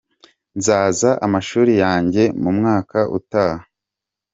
[0.57, 3.61] Nzasaza amashuli yanjye mumwaka utaha.